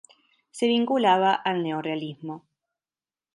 Se 0.49 0.65
vinculaba 0.65 1.31
al 1.31 1.61
neorrealismo. 1.61 2.43